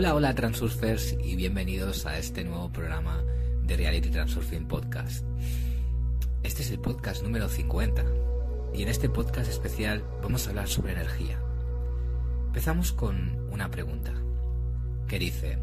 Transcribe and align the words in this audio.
Hola, 0.00 0.14
hola 0.14 0.34
Transurfers 0.34 1.14
y 1.22 1.36
bienvenidos 1.36 2.06
a 2.06 2.16
este 2.16 2.42
nuevo 2.42 2.72
programa 2.72 3.22
de 3.64 3.76
Reality 3.76 4.08
Transurfing 4.08 4.66
Podcast. 4.66 5.26
Este 6.42 6.62
es 6.62 6.70
el 6.70 6.78
podcast 6.78 7.22
número 7.22 7.50
50 7.50 8.02
y 8.72 8.82
en 8.82 8.88
este 8.88 9.10
podcast 9.10 9.50
especial 9.50 10.02
vamos 10.22 10.46
a 10.46 10.50
hablar 10.50 10.68
sobre 10.68 10.94
energía. 10.94 11.38
Empezamos 12.46 12.92
con 12.92 13.46
una 13.52 13.70
pregunta 13.70 14.14
que 15.06 15.18
dice, 15.18 15.58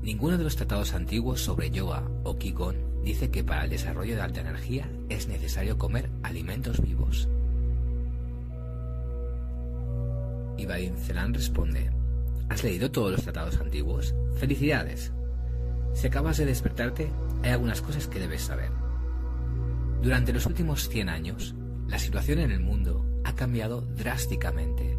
ninguno 0.00 0.38
de 0.38 0.44
los 0.44 0.56
tratados 0.56 0.94
antiguos 0.94 1.42
sobre 1.42 1.70
yoga 1.70 2.02
o 2.24 2.38
Qigong 2.38 3.02
dice 3.04 3.30
que 3.30 3.44
para 3.44 3.64
el 3.64 3.68
desarrollo 3.68 4.14
de 4.14 4.22
alta 4.22 4.40
energía 4.40 4.90
es 5.10 5.28
necesario 5.28 5.76
comer 5.76 6.08
alimentos 6.22 6.80
vivos. 6.80 7.28
Y 10.56 10.66
Celan 11.04 11.34
responde, 11.34 11.90
¿has 12.48 12.62
leído 12.64 12.90
todos 12.90 13.12
los 13.12 13.22
tratados 13.22 13.58
antiguos? 13.60 14.14
Felicidades. 14.36 15.12
Si 15.94 16.06
acabas 16.06 16.36
de 16.36 16.46
despertarte, 16.46 17.10
hay 17.42 17.50
algunas 17.50 17.80
cosas 17.80 18.06
que 18.06 18.20
debes 18.20 18.42
saber. 18.42 18.70
Durante 20.02 20.32
los 20.32 20.46
últimos 20.46 20.88
100 20.88 21.08
años, 21.08 21.54
la 21.88 21.98
situación 21.98 22.38
en 22.40 22.50
el 22.50 22.60
mundo 22.60 23.04
ha 23.24 23.34
cambiado 23.34 23.80
drásticamente 23.80 24.96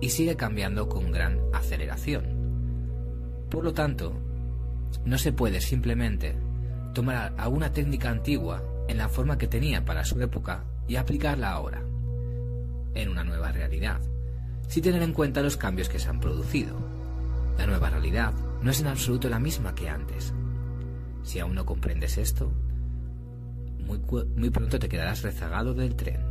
y 0.00 0.10
sigue 0.10 0.36
cambiando 0.36 0.88
con 0.88 1.12
gran 1.12 1.38
aceleración. 1.52 2.24
Por 3.50 3.64
lo 3.64 3.72
tanto, 3.72 4.18
no 5.04 5.18
se 5.18 5.32
puede 5.32 5.60
simplemente 5.60 6.34
tomar 6.92 7.34
alguna 7.38 7.72
técnica 7.72 8.10
antigua 8.10 8.62
en 8.88 8.98
la 8.98 9.08
forma 9.08 9.38
que 9.38 9.48
tenía 9.48 9.84
para 9.84 10.04
su 10.04 10.20
época 10.20 10.64
y 10.88 10.96
aplicarla 10.96 11.52
ahora, 11.52 11.82
en 12.94 13.08
una 13.08 13.24
nueva 13.24 13.52
realidad 13.52 14.00
sin 14.72 14.82
tener 14.82 15.02
en 15.02 15.12
cuenta 15.12 15.42
los 15.42 15.58
cambios 15.58 15.90
que 15.90 15.98
se 15.98 16.08
han 16.08 16.18
producido. 16.18 16.74
La 17.58 17.66
nueva 17.66 17.90
realidad 17.90 18.32
no 18.62 18.70
es 18.70 18.80
en 18.80 18.86
absoluto 18.86 19.28
la 19.28 19.38
misma 19.38 19.74
que 19.74 19.90
antes. 19.90 20.32
Si 21.22 21.40
aún 21.40 21.54
no 21.54 21.66
comprendes 21.66 22.16
esto, 22.16 22.50
muy, 23.80 24.00
muy 24.34 24.48
pronto 24.48 24.78
te 24.78 24.88
quedarás 24.88 25.20
rezagado 25.20 25.74
del 25.74 25.94
tren. 25.94 26.22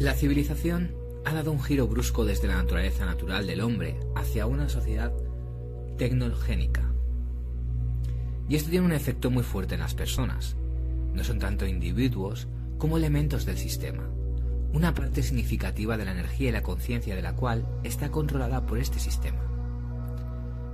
La 0.00 0.14
civilización 0.14 0.96
ha 1.24 1.32
dado 1.32 1.52
un 1.52 1.62
giro 1.62 1.86
brusco 1.86 2.24
desde 2.24 2.48
la 2.48 2.56
naturaleza 2.56 3.06
natural 3.06 3.46
del 3.46 3.60
hombre 3.60 4.00
hacia 4.16 4.46
una 4.46 4.68
sociedad 4.68 5.12
tecnogénica. 5.96 6.92
Y 8.48 8.56
esto 8.56 8.68
tiene 8.68 8.86
un 8.86 8.92
efecto 8.92 9.30
muy 9.30 9.44
fuerte 9.44 9.76
en 9.76 9.80
las 9.80 9.94
personas. 9.94 10.56
No 11.14 11.22
son 11.22 11.38
tanto 11.38 11.66
individuos 11.66 12.48
como 12.78 12.96
elementos 12.96 13.44
del 13.44 13.58
sistema, 13.58 14.08
una 14.72 14.94
parte 14.94 15.22
significativa 15.22 15.96
de 15.96 16.04
la 16.04 16.12
energía 16.12 16.48
y 16.48 16.52
la 16.52 16.62
conciencia 16.62 17.16
de 17.16 17.22
la 17.22 17.34
cual 17.34 17.66
está 17.82 18.10
controlada 18.10 18.64
por 18.66 18.78
este 18.78 19.00
sistema. 19.00 19.40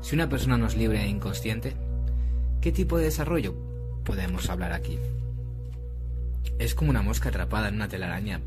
Si 0.03 0.15
una 0.15 0.29
persona 0.29 0.59
no 0.59 0.67
es 0.67 0.77
libre 0.77 1.03
e 1.03 1.09
inconsciente, 1.09 1.75
¿qué 2.61 2.73
tipo 2.73 2.99
de 2.99 3.05
desarrollo 3.05 3.55
podemos 4.05 4.51
hablar 4.51 4.73
aquí? 4.73 4.99
Es 6.59 6.75
como 6.75 6.91
una 6.91 7.03
mosca 7.03 7.31
atrapada 7.31 7.69
en 7.69 7.77
una 7.77 7.89
telaraña 7.89 8.41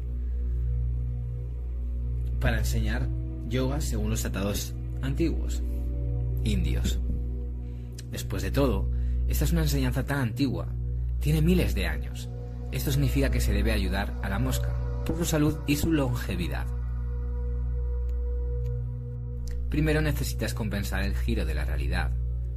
para 2.40 2.60
enseñar 2.60 3.08
yoga 3.50 3.82
según 3.82 4.12
los 4.12 4.22
tratados 4.22 4.76
antiguos, 5.02 5.64
indios. 6.44 7.00
Después 8.12 8.44
de 8.44 8.52
todo, 8.52 8.88
esta 9.28 9.46
es 9.46 9.52
una 9.52 9.64
enseñanza 9.64 10.06
tan 10.06 10.20
antigua, 10.20 10.68
tiene 11.20 11.42
miles 11.42 11.74
de 11.74 11.88
años, 11.88 12.30
esto 12.72 12.92
significa 12.92 13.32
que 13.32 13.42
se 13.42 13.54
debe 13.54 13.72
ayudar 13.72 14.14
a 14.22 14.30
la 14.30 14.40
mosca 14.40 14.70
por 15.06 15.18
su 15.18 15.26
salud 15.26 15.58
y 15.68 15.78
su 15.78 15.92
longevidad. 15.92 16.66
Primero 19.70 20.02
necesitas 20.02 20.54
compensar 20.54 21.04
el 21.04 21.16
giro 21.16 21.46
de 21.46 21.54
la 21.54 21.66
realidad, 21.66 22.12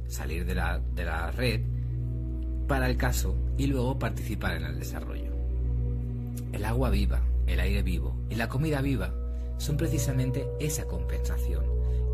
salir 0.07 0.45
de 0.45 0.55
la, 0.55 0.79
de 0.79 1.05
la 1.05 1.31
red 1.31 1.61
para 2.67 2.89
el 2.89 2.97
caso 2.97 3.35
y 3.57 3.67
luego 3.67 3.99
participar 3.99 4.55
en 4.55 4.63
el 4.63 4.79
desarrollo. 4.79 5.31
El 6.53 6.65
agua 6.65 6.89
viva, 6.89 7.21
el 7.47 7.59
aire 7.59 7.83
vivo 7.83 8.15
y 8.29 8.35
la 8.35 8.49
comida 8.49 8.81
viva 8.81 9.13
son 9.57 9.77
precisamente 9.77 10.45
esa 10.59 10.85
compensación, 10.85 11.63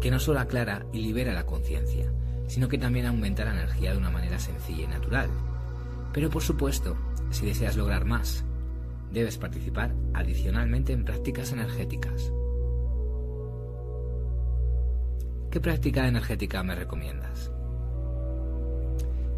que 0.02 0.12
no 0.12 0.20
solo 0.20 0.40
aclara 0.40 0.86
y 0.92 1.00
libera 1.00 1.34
la 1.34 1.46
conciencia, 1.46 2.12
sino 2.48 2.68
que 2.68 2.78
también 2.78 3.06
aumenta 3.06 3.46
la 3.46 3.54
energía 3.54 3.92
de 3.92 3.98
una 3.98 4.10
manera 4.10 4.40
sencilla 4.40 4.84
y 4.84 4.88
natural. 4.88 5.30
Pero 6.14 6.30
por 6.30 6.44
supuesto, 6.44 6.98
si 7.32 7.46
deseas 7.46 7.78
lograr 7.78 8.06
más, 8.06 8.44
debes 9.12 9.38
participar 9.38 9.94
adicionalmente 10.14 10.94
en 10.94 11.06
prácticas 11.06 11.52
energéticas. 11.52 12.32
¿Qué 15.52 15.62
práctica 15.62 16.08
energética 16.08 16.62
me 16.64 16.76
recomiendas? 16.76 17.52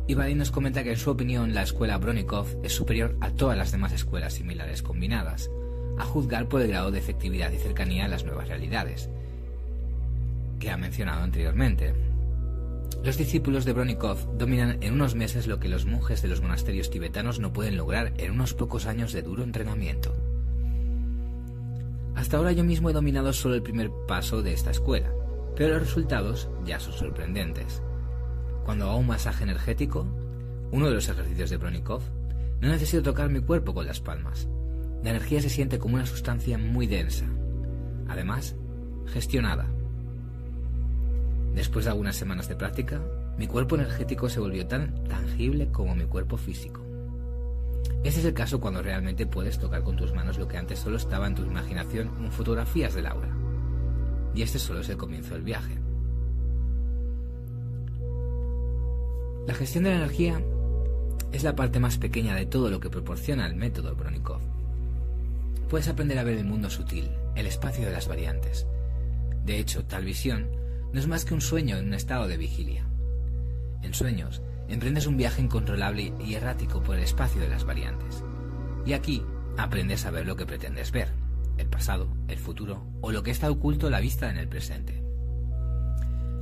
Ibai 0.07 0.33
nos 0.33 0.49
comenta 0.49 0.83
que 0.83 0.89
en 0.89 0.97
su 0.97 1.11
opinión 1.11 1.53
la 1.53 1.61
escuela 1.61 1.99
Bronikov 1.99 2.47
es 2.63 2.73
superior 2.73 3.15
a 3.21 3.29
todas 3.29 3.55
las 3.55 3.71
demás 3.71 3.93
escuelas 3.93 4.33
similares 4.33 4.81
combinadas, 4.81 5.51
a 5.99 6.03
juzgar 6.03 6.47
por 6.47 6.61
el 6.61 6.69
grado 6.69 6.89
de 6.89 6.97
efectividad 6.97 7.51
y 7.51 7.57
cercanía 7.57 8.05
a 8.05 8.07
las 8.07 8.25
nuevas 8.25 8.47
realidades, 8.47 9.07
que 10.59 10.71
ha 10.71 10.77
mencionado 10.77 11.21
anteriormente. 11.21 11.93
Los 13.03 13.17
discípulos 13.17 13.63
de 13.63 13.71
Bronikov 13.71 14.37
dominan 14.37 14.77
en 14.81 14.93
unos 14.93 15.15
meses 15.15 15.47
lo 15.47 15.59
que 15.59 15.69
los 15.69 15.85
monjes 15.85 16.21
de 16.21 16.27
los 16.27 16.41
monasterios 16.41 16.89
tibetanos 16.89 17.39
no 17.39 17.53
pueden 17.53 17.77
lograr 17.77 18.13
en 18.17 18.31
unos 18.31 18.53
pocos 18.53 18.87
años 18.87 19.13
de 19.13 19.21
duro 19.21 19.43
entrenamiento. 19.43 20.13
Hasta 22.15 22.35
ahora 22.35 22.51
yo 22.51 22.65
mismo 22.65 22.89
he 22.89 22.93
dominado 22.93 23.31
solo 23.31 23.55
el 23.55 23.63
primer 23.63 23.89
paso 24.05 24.41
de 24.41 24.51
esta 24.51 24.71
escuela, 24.71 25.09
pero 25.55 25.75
los 25.75 25.83
resultados 25.83 26.49
ya 26.65 26.77
son 26.81 26.93
sorprendentes. 26.93 27.81
Cuando 28.65 28.89
hago 28.89 28.97
un 28.97 29.07
masaje 29.07 29.45
energético, 29.45 30.05
uno 30.71 30.87
de 30.87 30.95
los 30.95 31.07
ejercicios 31.07 31.49
de 31.49 31.57
Bronikov, 31.57 32.01
no 32.59 32.67
necesito 32.67 33.01
tocar 33.01 33.29
mi 33.29 33.39
cuerpo 33.39 33.73
con 33.73 33.85
las 33.85 34.01
palmas. 34.01 34.49
La 35.03 35.11
energía 35.11 35.41
se 35.41 35.49
siente 35.49 35.79
como 35.79 35.95
una 35.95 36.05
sustancia 36.05 36.57
muy 36.57 36.85
densa, 36.85 37.25
además 38.09 38.57
gestionada. 39.07 39.78
Después 41.59 41.83
de 41.83 41.91
algunas 41.91 42.15
semanas 42.15 42.47
de 42.47 42.55
práctica, 42.55 43.01
mi 43.37 43.45
cuerpo 43.45 43.75
energético 43.75 44.29
se 44.29 44.39
volvió 44.39 44.65
tan 44.65 45.03
tangible 45.09 45.67
como 45.73 45.93
mi 45.93 46.05
cuerpo 46.05 46.37
físico. 46.37 46.81
Ese 48.01 48.21
es 48.21 48.25
el 48.25 48.33
caso 48.33 48.61
cuando 48.61 48.81
realmente 48.81 49.25
puedes 49.25 49.59
tocar 49.59 49.83
con 49.83 49.97
tus 49.97 50.13
manos 50.13 50.37
lo 50.37 50.47
que 50.47 50.55
antes 50.55 50.79
solo 50.79 50.95
estaba 50.95 51.27
en 51.27 51.35
tu 51.35 51.43
imaginación 51.43 52.11
en 52.23 52.31
fotografías 52.31 52.93
del 52.93 53.07
aura. 53.07 53.35
Y 54.33 54.41
este 54.41 54.57
solo 54.57 54.79
es 54.79 54.87
el 54.87 54.95
comienzo 54.95 55.33
del 55.33 55.43
viaje. 55.43 55.77
La 59.45 59.53
gestión 59.53 59.83
de 59.83 59.89
la 59.89 59.97
energía 59.97 60.41
es 61.33 61.43
la 61.43 61.57
parte 61.57 61.81
más 61.81 61.97
pequeña 61.97 62.35
de 62.35 62.45
todo 62.45 62.69
lo 62.69 62.79
que 62.79 62.89
proporciona 62.89 63.45
el 63.45 63.57
método 63.57 63.97
Bronikov. 63.97 64.39
Puedes 65.69 65.89
aprender 65.89 66.19
a 66.19 66.23
ver 66.23 66.37
el 66.37 66.45
mundo 66.45 66.69
sutil, 66.69 67.11
el 67.35 67.47
espacio 67.47 67.85
de 67.85 67.91
las 67.91 68.07
variantes. 68.07 68.65
De 69.43 69.59
hecho, 69.59 69.83
tal 69.83 70.05
visión 70.05 70.58
no 70.91 70.99
es 70.99 71.07
más 71.07 71.25
que 71.25 71.33
un 71.33 71.41
sueño 71.41 71.77
en 71.77 71.87
un 71.87 71.93
estado 71.93 72.27
de 72.27 72.37
vigilia. 72.37 72.85
En 73.81 73.93
sueños, 73.93 74.41
emprendes 74.67 75.07
un 75.07 75.17
viaje 75.17 75.41
incontrolable 75.41 76.13
y 76.19 76.33
errático 76.33 76.81
por 76.81 76.95
el 76.95 77.03
espacio 77.03 77.41
de 77.41 77.49
las 77.49 77.65
variantes. 77.65 78.23
Y 78.85 78.93
aquí 78.93 79.23
aprendes 79.57 80.05
a 80.05 80.11
ver 80.11 80.25
lo 80.25 80.35
que 80.35 80.45
pretendes 80.45 80.91
ver, 80.91 81.09
el 81.57 81.67
pasado, 81.67 82.07
el 82.27 82.37
futuro 82.37 82.85
o 83.01 83.11
lo 83.11 83.23
que 83.23 83.31
está 83.31 83.49
oculto 83.49 83.87
a 83.87 83.91
la 83.91 83.99
vista 83.99 84.29
en 84.29 84.37
el 84.37 84.47
presente. 84.47 85.03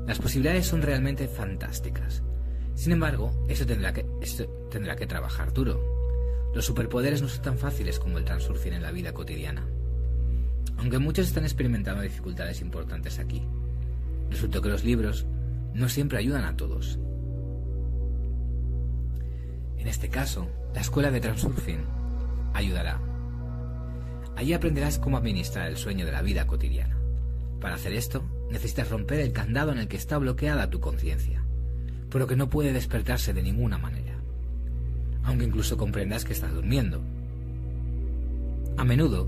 Las 0.05 0.19
posibilidades 0.19 0.65
son 0.65 0.81
realmente 0.81 1.27
fantásticas. 1.27 2.23
Sin 2.75 2.93
embargo, 2.93 3.45
eso 3.49 3.65
tendrá 3.65 3.91
que, 3.91 4.05
tendrá 4.71 4.95
que 4.95 5.07
trabajar 5.07 5.51
duro. 5.51 5.97
Los 6.53 6.65
superpoderes 6.65 7.21
no 7.21 7.27
son 7.27 7.41
tan 7.41 7.57
fáciles 7.57 7.99
como 7.99 8.17
el 8.17 8.23
transurfing 8.23 8.73
en 8.73 8.83
la 8.83 8.91
vida 8.91 9.13
cotidiana. 9.13 9.67
Aunque 10.77 10.99
muchos 10.99 11.27
están 11.27 11.43
experimentando 11.43 12.01
dificultades 12.01 12.61
importantes 12.61 13.19
aquí, 13.19 13.43
Resulta 14.29 14.61
que 14.61 14.69
los 14.69 14.83
libros 14.83 15.25
no 15.73 15.89
siempre 15.89 16.17
ayudan 16.17 16.43
a 16.43 16.57
todos. 16.57 16.99
En 19.77 19.87
este 19.87 20.09
caso, 20.09 20.47
la 20.73 20.81
escuela 20.81 21.11
de 21.11 21.21
Transurfing 21.21 21.79
ayudará. 22.53 22.99
Allí 24.35 24.53
aprenderás 24.53 24.99
cómo 24.99 25.17
administrar 25.17 25.67
el 25.67 25.77
sueño 25.77 26.05
de 26.05 26.11
la 26.11 26.21
vida 26.21 26.45
cotidiana. 26.45 26.97
Para 27.61 27.75
hacer 27.75 27.93
esto, 27.93 28.23
necesitas 28.51 28.89
romper 28.89 29.19
el 29.19 29.33
candado 29.33 29.71
en 29.71 29.79
el 29.79 29.87
que 29.87 29.97
está 29.97 30.17
bloqueada 30.17 30.69
tu 30.69 30.79
conciencia, 30.79 31.43
pero 32.09 32.27
que 32.27 32.35
no 32.35 32.49
puede 32.49 32.73
despertarse 32.73 33.33
de 33.33 33.41
ninguna 33.41 33.77
manera, 33.77 34.15
aunque 35.23 35.45
incluso 35.45 35.77
comprendas 35.77 36.23
que 36.23 36.33
estás 36.33 36.53
durmiendo. 36.53 37.01
A 38.77 38.83
menudo, 38.83 39.27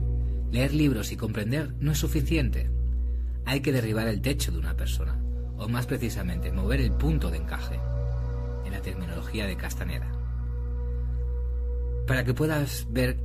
leer 0.51 0.73
libros 0.73 1.11
y 1.11 1.17
comprender 1.17 1.73
no 1.79 1.91
es 1.91 1.97
suficiente 1.97 2.69
hay 3.45 3.61
que 3.61 3.71
derribar 3.71 4.07
el 4.07 4.21
techo 4.21 4.51
de 4.51 4.59
una 4.59 4.75
persona, 4.75 5.19
o 5.57 5.67
más 5.67 5.85
precisamente, 5.85 6.51
mover 6.51 6.81
el 6.81 6.91
punto 6.91 7.29
de 7.31 7.37
encaje, 7.37 7.79
en 8.65 8.71
la 8.71 8.81
terminología 8.81 9.47
de 9.47 9.57
Castaneda, 9.57 10.11
para 12.07 12.23
que 12.23 12.33
puedas 12.33 12.87
ver 12.89 13.19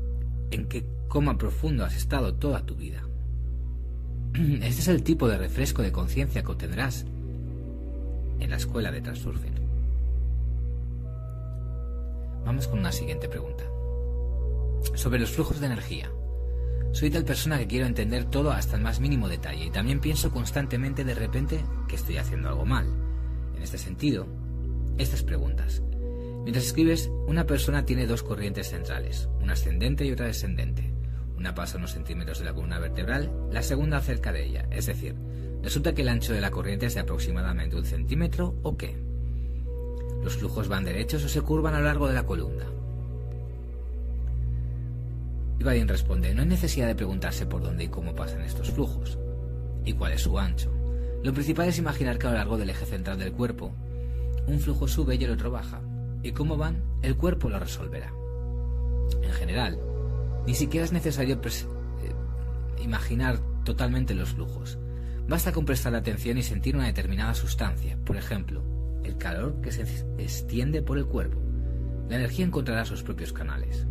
en 0.51 0.69
qué 0.69 0.87
coma 1.09 1.37
profundo 1.39 1.85
has 1.85 1.95
estado 1.95 2.35
toda 2.35 2.65
tu 2.65 2.75
vida. 2.77 3.03
Este 4.35 4.81
es 4.81 4.89
el 4.89 5.03
tipo 5.03 5.29
de 5.29 5.39
refresco 5.39 5.83
de 5.83 5.93
conciencia 5.93 6.43
que 6.43 6.53
obtendrás 6.53 7.05
en 8.41 8.51
la 8.51 8.57
escuela 8.57 8.91
de 8.91 9.01
Transurfing. 9.01 9.55
Vamos 12.45 12.69
con 12.69 12.79
una 12.79 12.93
siguiente 12.93 13.29
pregunta. 13.29 13.65
Sobre 14.95 15.19
los 15.19 15.31
flujos 15.31 15.61
de 15.61 15.67
energía. 15.67 16.11
Soy 16.95 17.11
tal 17.11 17.25
persona 17.25 17.59
que 17.59 17.67
quiero 17.67 17.87
entender 17.87 18.27
todo 18.27 18.53
hasta 18.53 18.77
el 18.77 18.83
más 18.83 19.01
mínimo 19.01 19.29
detalle 19.29 19.65
y 19.65 19.71
también 19.73 19.99
pienso 19.99 20.31
constantemente 20.31 21.03
de 21.03 21.17
repente 21.17 21.65
que 21.89 21.97
estoy 21.97 22.19
haciendo 22.19 22.49
algo 22.49 22.65
mal. 22.65 22.87
En 23.57 23.65
este 23.65 23.79
sentido, 23.79 24.29
estas 24.97 25.25
preguntas. 25.25 25.83
Mientras 26.45 26.67
escribes, 26.67 27.11
una 27.27 27.47
persona 27.47 27.85
tiene 27.85 28.07
dos 28.07 28.23
corrientes 28.23 28.71
centrales, 28.71 29.29
una 29.43 29.55
ascendente 29.55 30.07
y 30.07 30.13
otra 30.13 30.27
descendente. 30.27 30.95
Una 31.37 31.53
pasa 31.53 31.79
unos 31.79 31.91
centímetros 31.91 32.39
de 32.39 32.45
la 32.45 32.55
columna 32.55 32.79
vertebral, 32.79 33.29
la 33.51 33.65
segunda 33.65 34.01
cerca 34.01 34.31
de 34.31 34.45
ella, 34.45 34.69
es 34.71 34.87
decir, 34.87 35.17
resulta 35.65 35.95
que 35.95 36.03
el 36.03 36.09
ancho 36.09 36.33
de 36.33 36.41
la 36.41 36.53
corriente 36.53 36.87
es 36.87 36.95
de 36.95 37.01
aproximadamente 37.01 37.75
un 37.75 37.87
centímetro 37.87 38.55
o 38.63 38.77
qué. 38.77 38.95
Los 40.23 40.37
flujos 40.37 40.69
van 40.69 40.85
derechos 40.85 41.25
o 41.25 41.29
se 41.29 41.41
curvan 41.41 41.75
a 41.75 41.81
lo 41.81 41.87
largo 41.87 42.07
de 42.07 42.15
la 42.15 42.25
columna. 42.25 42.67
Ibadin 45.59 45.89
responde, 45.89 46.35
no 46.35 46.43
hay 46.43 46.49
necesidad 46.49 46.87
de 46.87 46.95
preguntarse 46.95 47.47
por 47.47 47.63
dónde 47.63 47.85
y 47.85 47.89
cómo 47.89 48.15
pasan 48.15 48.43
estos 48.43 48.71
flujos, 48.71 49.19
y 49.85 49.93
cuál 49.93 50.13
es 50.13 50.23
su 50.23 50.39
ancho. 50.39 50.71
Lo 51.23 51.33
principal 51.33 51.69
es 51.69 51.79
imaginar 51.79 52.19
que 52.19 52.27
a 52.27 52.31
lo 52.31 52.37
largo 52.37 52.59
del 52.59 52.71
eje 52.71 52.87
central 52.87 53.19
del 53.19 53.33
cuerpo, 53.33 53.75
un 54.47 54.61
flujo 54.61 54.89
sube 54.89 55.15
y 55.15 55.25
el 55.25 55.31
otro 55.31 55.51
baja, 55.51 55.81
y 56.23 56.33
cómo 56.33 56.57
van, 56.57 56.83
el 57.03 57.17
cuerpo 57.17 57.49
lo 57.49 57.59
resolverá. 57.59 58.13
En 59.23 59.33
general, 59.33 59.79
ni 60.47 60.55
siquiera 60.55 60.85
es 60.85 60.93
necesario 60.93 61.41
eh, 61.45 62.83
imaginar 62.83 63.39
totalmente 63.65 64.15
los 64.15 64.31
flujos. 64.31 64.79
Basta 65.27 65.53
con 65.53 65.65
prestar 65.65 65.95
atención 65.95 66.37
y 66.37 66.43
sentir 66.43 66.77
una 66.77 66.87
determinada 66.87 67.33
sustancia, 67.35 67.97
por 68.05 68.17
ejemplo, 68.17 68.63
el 69.05 69.17
calor 69.17 69.61
que 69.63 69.73
se 69.73 69.83
extiende 70.19 70.83
por 70.83 70.99
el 70.99 71.07
cuerpo. 71.07 71.41
La 72.09 72.17
energía 72.17 72.45
encontrará 72.45 72.85
sus 72.85 73.03
propios 73.03 73.33
canales. 73.33 73.87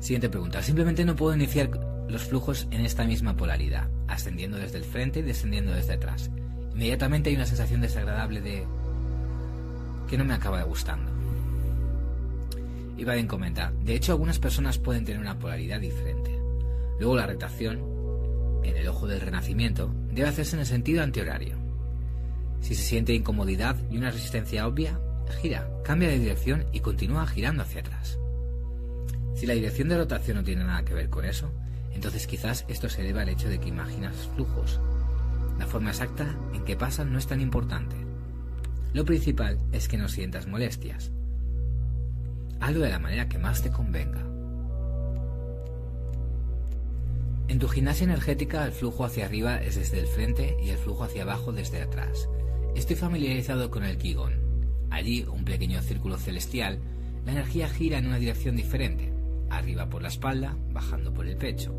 Siguiente 0.00 0.30
pregunta. 0.30 0.62
Simplemente 0.62 1.04
no 1.04 1.14
puedo 1.14 1.34
iniciar 1.34 1.70
los 2.08 2.22
flujos 2.22 2.66
en 2.70 2.84
esta 2.84 3.04
misma 3.04 3.36
polaridad, 3.36 3.88
ascendiendo 4.08 4.56
desde 4.56 4.78
el 4.78 4.84
frente 4.84 5.20
y 5.20 5.22
descendiendo 5.22 5.72
desde 5.72 5.92
atrás. 5.92 6.30
Inmediatamente 6.72 7.30
hay 7.30 7.36
una 7.36 7.46
sensación 7.46 7.82
desagradable 7.82 8.40
de 8.40 8.64
que 10.08 10.16
no 10.16 10.24
me 10.24 10.34
acaba 10.34 10.62
gustando. 10.62 11.10
Y 12.96 13.04
Baden 13.04 13.28
comenta, 13.28 13.72
de 13.82 13.94
hecho 13.94 14.12
algunas 14.12 14.38
personas 14.38 14.78
pueden 14.78 15.04
tener 15.04 15.20
una 15.20 15.38
polaridad 15.38 15.80
diferente. 15.80 16.36
Luego 16.98 17.16
la 17.16 17.26
rotación, 17.26 17.80
en 18.62 18.76
el 18.76 18.88
ojo 18.88 19.06
del 19.06 19.20
renacimiento, 19.20 19.94
debe 20.12 20.28
hacerse 20.28 20.56
en 20.56 20.60
el 20.60 20.66
sentido 20.66 21.02
antihorario. 21.02 21.56
Si 22.60 22.74
se 22.74 22.82
siente 22.82 23.14
incomodidad 23.14 23.76
y 23.90 23.98
una 23.98 24.10
resistencia 24.10 24.66
obvia, 24.66 24.98
gira, 25.40 25.68
cambia 25.84 26.08
de 26.08 26.18
dirección 26.18 26.64
y 26.72 26.80
continúa 26.80 27.26
girando 27.26 27.62
hacia 27.62 27.80
atrás. 27.80 28.18
Si 29.40 29.46
la 29.46 29.54
dirección 29.54 29.88
de 29.88 29.96
rotación 29.96 30.36
no 30.36 30.44
tiene 30.44 30.64
nada 30.64 30.84
que 30.84 30.92
ver 30.92 31.08
con 31.08 31.24
eso, 31.24 31.50
entonces 31.94 32.26
quizás 32.26 32.66
esto 32.68 32.90
se 32.90 33.02
deba 33.02 33.22
al 33.22 33.30
hecho 33.30 33.48
de 33.48 33.58
que 33.58 33.70
imaginas 33.70 34.28
flujos. 34.34 34.78
La 35.58 35.66
forma 35.66 35.88
exacta 35.88 36.36
en 36.52 36.62
que 36.66 36.76
pasan 36.76 37.10
no 37.10 37.18
es 37.18 37.26
tan 37.26 37.40
importante. 37.40 37.96
Lo 38.92 39.06
principal 39.06 39.58
es 39.72 39.88
que 39.88 39.96
no 39.96 40.10
sientas 40.10 40.46
molestias. 40.46 41.10
Hazlo 42.60 42.80
de 42.80 42.90
la 42.90 42.98
manera 42.98 43.30
que 43.30 43.38
más 43.38 43.62
te 43.62 43.70
convenga. 43.70 44.20
En 47.48 47.58
tu 47.58 47.66
gimnasia 47.66 48.04
energética 48.04 48.66
el 48.66 48.72
flujo 48.72 49.06
hacia 49.06 49.24
arriba 49.24 49.56
es 49.62 49.76
desde 49.76 50.00
el 50.00 50.06
frente 50.06 50.54
y 50.62 50.68
el 50.68 50.76
flujo 50.76 51.04
hacia 51.04 51.22
abajo 51.22 51.50
desde 51.50 51.80
atrás. 51.80 52.28
Estoy 52.76 52.96
familiarizado 52.96 53.70
con 53.70 53.84
el 53.84 53.96
Qigong. 53.96 54.34
Allí, 54.90 55.24
un 55.32 55.46
pequeño 55.46 55.80
círculo 55.80 56.18
celestial, 56.18 56.78
la 57.24 57.32
energía 57.32 57.70
gira 57.70 57.96
en 57.96 58.06
una 58.06 58.18
dirección 58.18 58.54
diferente, 58.54 59.09
arriba 59.50 59.90
por 59.90 60.02
la 60.02 60.08
espalda, 60.08 60.56
bajando 60.72 61.12
por 61.12 61.26
el 61.26 61.36
pecho. 61.36 61.74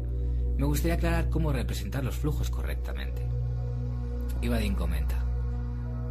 Me 0.57 0.65
gustaría 0.65 0.95
aclarar 0.95 1.29
cómo 1.29 1.51
representar 1.51 2.03
los 2.03 2.15
flujos 2.15 2.49
correctamente. 2.49 3.25
Ibadin 4.41 4.75
comenta. 4.75 5.25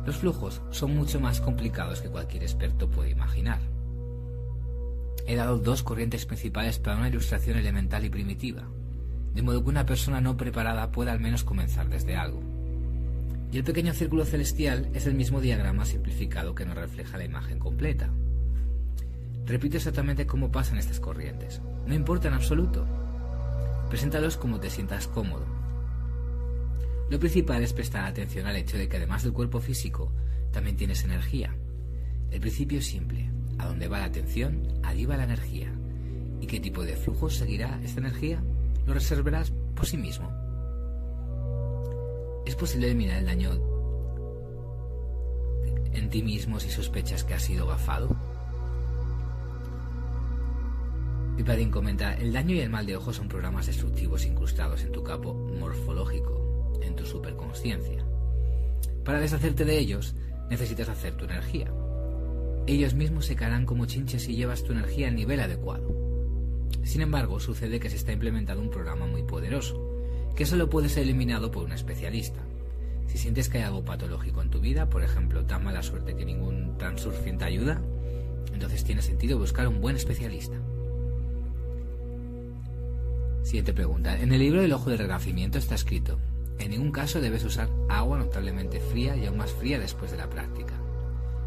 Los 0.07 0.17
flujos 0.17 0.63
son 0.71 0.97
mucho 0.97 1.21
más 1.21 1.41
complicados 1.41 2.01
que 2.01 2.09
cualquier 2.09 2.43
experto 2.43 2.91
puede 2.91 3.11
imaginar. 3.11 3.61
He 5.27 5.37
dado 5.37 5.59
dos 5.59 5.83
corrientes 5.83 6.27
principales 6.27 6.79
para 6.79 6.97
una 6.97 7.09
ilustración 7.09 7.59
elemental 7.59 8.05
y 8.05 8.11
primitiva, 8.11 8.65
de 9.35 9.43
modo 9.43 9.63
que 9.63 9.69
una 9.69 9.87
persona 9.87 10.21
no 10.21 10.37
preparada 10.37 10.91
pueda 10.91 11.13
al 11.13 11.21
menos 11.21 11.45
comenzar 11.45 11.89
desde 11.89 12.17
algo. 12.17 12.43
Y 13.53 13.59
el 13.59 13.65
pequeño 13.65 13.93
círculo 13.93 14.25
celestial 14.25 14.91
es 14.95 15.07
el 15.07 15.15
mismo 15.15 15.41
diagrama 15.41 15.85
simplificado 15.85 16.55
que 16.55 16.65
nos 16.65 16.77
refleja 16.77 17.19
la 17.19 17.25
imagen 17.25 17.59
completa. 17.59 18.11
Repito 19.47 19.77
exactamente 19.77 20.27
cómo 20.27 20.51
pasan 20.51 20.79
estas 20.79 21.01
corrientes. 21.01 21.61
No 21.87 21.95
importa 21.95 22.29
en 22.29 22.35
absoluto. 22.35 22.87
Preséntalos 23.89 24.37
como 24.37 24.61
te 24.61 24.71
sientas 24.71 25.09
cómodo. 25.09 25.45
Lo 27.11 27.19
principal 27.19 27.63
es 27.63 27.73
prestar 27.73 28.05
atención 28.05 28.47
al 28.47 28.57
hecho 28.57 28.79
de 28.79 28.89
que 28.89 28.97
además 28.97 29.25
del 29.25 29.33
cuerpo 29.33 29.61
físico, 29.61 30.13
también 30.53 30.77
tienes 30.77 31.03
energía. 31.05 31.55
El 32.31 32.41
principio 32.41 32.79
es 32.79 32.87
simple. 32.87 33.29
A 33.59 33.67
donde 33.67 33.89
va 33.89 33.99
la 33.99 34.05
atención, 34.05 34.69
allí 34.83 35.07
la 35.07 35.25
energía. 35.25 35.73
¿Y 36.41 36.47
qué 36.47 36.61
tipo 36.61 36.85
de 36.85 36.97
flujo 36.97 37.29
seguirá 37.29 37.81
esta 37.83 38.01
energía? 38.01 38.41
Lo 38.87 38.95
reservarás 38.95 39.53
por 39.75 39.87
sí 39.87 39.97
mismo. 39.97 40.31
¿Es 42.47 42.55
posible 42.55 42.87
eliminar 42.87 43.19
el 43.19 43.27
daño 43.27 43.51
en 45.93 46.09
ti 46.09 46.23
mismo 46.23 46.59
si 46.61 46.71
sospechas 46.71 47.25
que 47.25 47.35
has 47.35 47.43
sido 47.43 47.67
gafado? 47.67 48.17
Pipadín 51.41 51.71
comenta, 51.71 52.13
el 52.17 52.35
daño 52.35 52.55
y 52.55 52.61
el 52.61 52.69
mal 52.69 52.85
de 52.85 52.97
ojo 52.97 53.15
son 53.15 53.27
programas 53.27 53.65
destructivos 53.65 54.27
incrustados 54.27 54.83
en 54.83 54.93
tu 54.93 55.03
campo 55.03 55.33
morfológico 55.33 56.79
en 56.83 56.95
tu 56.95 57.07
superconsciencia. 57.07 58.05
Para 59.07 59.21
deshacerte 59.21 59.65
de 59.65 59.79
ellos, 59.79 60.15
necesitas 60.51 60.91
hacer 60.91 61.15
tu 61.15 61.25
energía. 61.25 61.73
Ellos 62.67 62.93
mismos 62.93 63.25
se 63.25 63.37
caerán 63.37 63.65
como 63.65 63.87
chinches 63.87 64.25
si 64.25 64.37
llevas 64.37 64.65
tu 64.65 64.73
energía 64.73 65.09
al 65.09 65.15
nivel 65.15 65.41
adecuado. 65.41 65.97
Sin 66.83 67.01
embargo, 67.01 67.41
sucede 67.41 67.81
que 67.81 67.89
se 67.89 67.97
está 67.97 68.13
implementando 68.13 68.63
un 68.63 68.69
programa 68.69 69.07
muy 69.07 69.23
poderoso, 69.23 69.81
que 70.37 70.45
solo 70.45 70.69
puede 70.69 70.91
ser 70.91 71.05
eliminado 71.05 71.51
por 71.51 71.65
un 71.65 71.73
especialista. 71.73 72.43
Si 73.07 73.17
sientes 73.17 73.49
que 73.49 73.57
hay 73.57 73.65
algo 73.65 73.83
patológico 73.83 74.43
en 74.43 74.51
tu 74.51 74.61
vida, 74.61 74.91
por 74.91 75.03
ejemplo, 75.03 75.47
tan 75.47 75.65
mala 75.65 75.83
suerte 75.83 76.15
que 76.15 76.27
ningún 76.27 76.77
transurfing 76.77 77.43
ayuda, 77.43 77.81
entonces 78.53 78.85
tiene 78.85 79.01
sentido 79.01 79.39
buscar 79.39 79.67
un 79.69 79.81
buen 79.81 79.97
especialista. 79.97 80.59
Siguiente 83.51 83.73
pregunta. 83.73 84.17
En 84.17 84.31
el 84.33 84.39
libro 84.39 84.63
del 84.63 84.73
Ojo 84.73 84.91
del 84.91 85.01
Renacimiento 85.01 85.59
está 85.59 85.75
escrito, 85.75 86.21
en 86.61 86.71
ningún 86.71 86.93
caso 86.93 87.21
debes 87.21 87.43
usar 87.43 87.69
agua 87.89 88.17
notablemente 88.17 88.79
fría 88.79 89.17
y 89.17 89.27
aún 89.27 89.39
más 89.39 89.51
fría 89.51 89.81
después 89.81 90.13
de 90.13 90.19
la 90.19 90.31
práctica. 90.31 90.75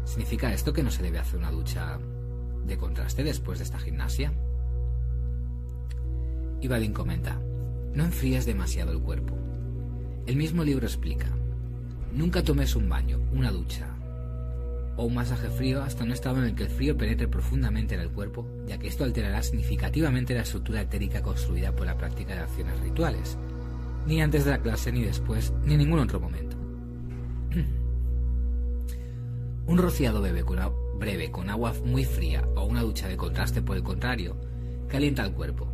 ¿Significa 0.04 0.52
esto 0.52 0.74
que 0.74 0.82
no 0.82 0.90
se 0.90 1.02
debe 1.02 1.18
hacer 1.18 1.38
una 1.38 1.50
ducha 1.50 1.98
de 2.66 2.76
contraste 2.76 3.24
después 3.24 3.58
de 3.58 3.64
esta 3.64 3.78
gimnasia? 3.78 4.34
Ibadin 6.60 6.92
comenta, 6.92 7.40
no 7.94 8.04
enfríes 8.04 8.44
demasiado 8.44 8.92
el 8.92 9.00
cuerpo. 9.00 9.38
El 10.26 10.36
mismo 10.36 10.62
libro 10.62 10.86
explica, 10.86 11.30
nunca 12.12 12.42
tomes 12.42 12.76
un 12.76 12.86
baño, 12.86 13.18
una 13.32 13.50
ducha 13.50 13.88
o 14.96 15.04
un 15.04 15.14
masaje 15.14 15.48
frío 15.48 15.82
hasta 15.82 16.04
un 16.04 16.12
estado 16.12 16.38
en 16.38 16.44
el 16.44 16.54
que 16.54 16.64
el 16.64 16.70
frío 16.70 16.96
penetre 16.96 17.28
profundamente 17.28 17.94
en 17.94 18.00
el 18.00 18.10
cuerpo, 18.10 18.46
ya 18.66 18.78
que 18.78 18.88
esto 18.88 19.04
alterará 19.04 19.42
significativamente 19.42 20.34
la 20.34 20.42
estructura 20.42 20.82
etérica 20.82 21.22
construida 21.22 21.74
por 21.74 21.86
la 21.86 21.96
práctica 21.96 22.34
de 22.34 22.40
acciones 22.40 22.78
rituales, 22.80 23.38
ni 24.06 24.20
antes 24.20 24.44
de 24.44 24.50
la 24.52 24.62
clase, 24.62 24.92
ni 24.92 25.02
después, 25.02 25.52
ni 25.64 25.74
en 25.74 25.80
ningún 25.80 26.00
otro 26.00 26.20
momento. 26.20 26.56
Un 29.66 29.78
rociado 29.78 30.20
breve 30.20 30.44
con, 30.44 30.58
breve 30.98 31.30
con 31.30 31.48
agua 31.50 31.72
muy 31.84 32.04
fría 32.04 32.46
o 32.54 32.64
una 32.64 32.82
ducha 32.82 33.08
de 33.08 33.16
contraste, 33.16 33.62
por 33.62 33.76
el 33.76 33.82
contrario, 33.82 34.36
calienta 34.88 35.24
el 35.24 35.32
cuerpo, 35.32 35.72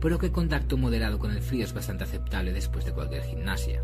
pero 0.00 0.18
que 0.18 0.32
contacto 0.32 0.78
moderado 0.78 1.18
con 1.18 1.32
el 1.32 1.42
frío 1.42 1.64
es 1.64 1.74
bastante 1.74 2.04
aceptable 2.04 2.52
después 2.52 2.86
de 2.86 2.92
cualquier 2.92 3.24
gimnasia. 3.24 3.82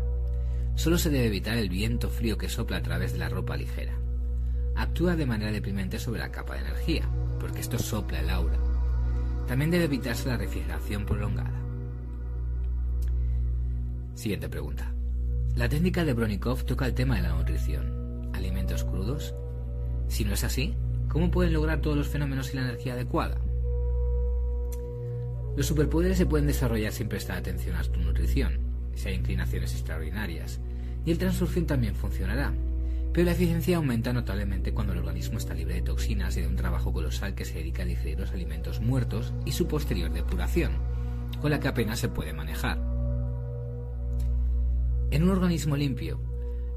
Solo 0.75 0.97
se 0.97 1.11
debe 1.11 1.27
evitar 1.27 1.57
el 1.57 1.69
viento 1.69 2.09
frío 2.09 2.37
que 2.37 2.49
sopla 2.49 2.77
a 2.77 2.81
través 2.81 3.13
de 3.13 3.19
la 3.19 3.29
ropa 3.29 3.55
ligera. 3.55 3.93
Actúa 4.75 5.15
de 5.15 5.25
manera 5.25 5.51
deprimente 5.51 5.99
sobre 5.99 6.19
la 6.19 6.31
capa 6.31 6.55
de 6.55 6.61
energía, 6.61 7.07
porque 7.39 7.61
esto 7.61 7.77
sopla 7.77 8.19
el 8.19 8.29
aura. 8.29 8.57
También 9.47 9.71
debe 9.71 9.85
evitarse 9.85 10.29
la 10.29 10.37
refrigeración 10.37 11.05
prolongada. 11.05 11.61
Siguiente 14.15 14.49
pregunta. 14.49 14.93
La 15.55 15.69
técnica 15.69 16.05
de 16.05 16.13
Bronikov 16.13 16.63
toca 16.63 16.85
el 16.85 16.93
tema 16.93 17.17
de 17.17 17.23
la 17.23 17.35
nutrición. 17.35 18.31
¿Alimentos 18.33 18.83
crudos? 18.83 19.35
Si 20.07 20.25
no 20.25 20.33
es 20.33 20.43
así, 20.43 20.75
¿cómo 21.09 21.29
pueden 21.29 21.53
lograr 21.53 21.81
todos 21.81 21.97
los 21.97 22.07
fenómenos 22.07 22.51
y 22.51 22.55
la 22.55 22.63
energía 22.63 22.93
adecuada? 22.93 23.37
Los 25.55 25.67
superpoderes 25.67 26.17
se 26.17 26.25
pueden 26.25 26.47
desarrollar 26.47 26.91
sin 26.91 27.09
prestar 27.09 27.37
atención 27.37 27.75
a 27.75 27.83
tu 27.83 27.99
nutrición, 27.99 28.57
si 28.95 29.09
hay 29.09 29.15
inclinaciones 29.15 29.73
extraordinarias, 29.73 30.59
y 31.05 31.11
el 31.11 31.19
transurfing 31.19 31.67
también 31.67 31.95
funcionará, 31.95 32.53
pero 33.13 33.25
la 33.25 33.33
eficiencia 33.33 33.77
aumenta 33.77 34.11
notablemente 34.11 34.73
cuando 34.73 34.93
el 34.93 34.99
organismo 34.99 35.37
está 35.37 35.53
libre 35.53 35.75
de 35.75 35.81
toxinas 35.83 36.35
y 36.35 36.41
de 36.41 36.47
un 36.47 36.55
trabajo 36.55 36.91
colosal 36.91 37.35
que 37.35 37.45
se 37.45 37.59
dedica 37.59 37.83
a 37.83 37.85
digerir 37.85 38.19
los 38.19 38.31
alimentos 38.31 38.81
muertos 38.81 39.33
y 39.45 39.51
su 39.51 39.67
posterior 39.67 40.11
depuración, 40.11 40.71
con 41.39 41.51
la 41.51 41.59
que 41.59 41.67
apenas 41.67 41.99
se 41.99 42.09
puede 42.09 42.33
manejar. 42.33 42.79
En 45.11 45.23
un 45.23 45.29
organismo 45.29 45.77
limpio, 45.77 46.19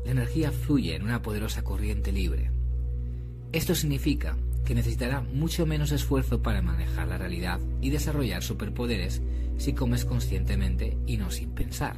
la 0.04 0.10
energía 0.10 0.52
fluye 0.52 0.94
en 0.94 1.04
una 1.04 1.22
poderosa 1.22 1.64
corriente 1.64 2.12
libre. 2.12 2.50
Esto 3.52 3.74
significa 3.74 4.36
que 4.66 4.74
necesitará 4.74 5.22
mucho 5.22 5.64
menos 5.64 5.90
esfuerzo 5.90 6.42
para 6.42 6.60
manejar 6.60 7.08
la 7.08 7.16
realidad 7.16 7.60
y 7.80 7.88
desarrollar 7.88 8.42
superpoderes 8.42 9.22
si 9.56 9.72
comes 9.72 10.04
conscientemente 10.04 10.98
y 11.06 11.16
no 11.16 11.30
sin 11.30 11.52
pensar. 11.52 11.96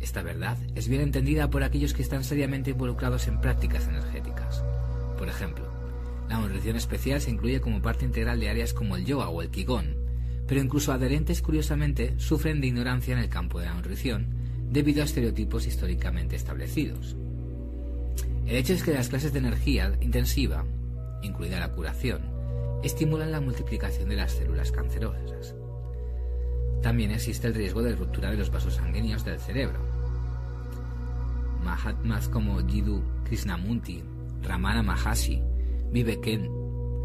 Esta 0.00 0.22
verdad 0.22 0.58
es 0.74 0.88
bien 0.88 1.00
entendida 1.00 1.50
por 1.50 1.62
aquellos 1.62 1.94
que 1.94 2.02
están 2.02 2.24
seriamente 2.24 2.70
involucrados 2.70 3.26
en 3.28 3.40
prácticas 3.40 3.88
energéticas. 3.88 4.62
Por 5.18 5.28
ejemplo, 5.28 5.64
la 6.28 6.38
nutrición 6.38 6.76
especial 6.76 7.20
se 7.20 7.30
incluye 7.30 7.60
como 7.60 7.82
parte 7.82 8.04
integral 8.04 8.40
de 8.40 8.48
áreas 8.48 8.72
como 8.72 8.96
el 8.96 9.04
yoga 9.04 9.28
o 9.28 9.42
el 9.42 9.50
qigong, 9.50 9.94
pero 10.46 10.60
incluso 10.60 10.92
adherentes 10.92 11.42
curiosamente 11.42 12.14
sufren 12.18 12.60
de 12.60 12.68
ignorancia 12.68 13.14
en 13.14 13.20
el 13.20 13.28
campo 13.28 13.60
de 13.60 13.66
la 13.66 13.74
nutrición 13.74 14.26
debido 14.70 15.02
a 15.02 15.04
estereotipos 15.04 15.66
históricamente 15.66 16.36
establecidos. 16.36 17.16
El 18.46 18.56
hecho 18.56 18.74
es 18.74 18.82
que 18.82 18.92
las 18.92 19.08
clases 19.08 19.32
de 19.32 19.38
energía 19.38 19.96
intensiva, 20.00 20.64
incluida 21.22 21.60
la 21.60 21.72
curación, 21.72 22.22
estimulan 22.82 23.32
la 23.32 23.40
multiplicación 23.40 24.08
de 24.10 24.16
las 24.16 24.32
células 24.32 24.70
cancerosas. 24.70 25.54
También 26.82 27.12
existe 27.12 27.46
el 27.46 27.54
riesgo 27.54 27.82
de 27.82 27.96
ruptura 27.96 28.30
de 28.30 28.36
los 28.36 28.50
vasos 28.50 28.74
sanguíneos 28.74 29.24
del 29.24 29.40
cerebro, 29.40 29.78
Mahatmas 31.64 32.28
como 32.28 32.60
Jiddu 32.66 33.02
Krishnamurti, 33.24 34.02
Ramana 34.42 34.82
Maharshi, 34.82 35.42